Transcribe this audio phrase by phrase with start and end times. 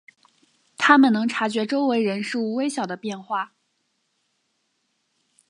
[0.79, 3.51] 他们能察觉周围人事物微小的变化。